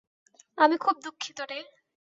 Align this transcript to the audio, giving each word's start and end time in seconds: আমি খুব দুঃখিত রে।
আমি 0.57 0.75
খুব 0.77 0.95
দুঃখিত 1.03 1.39
রে। 1.41 1.59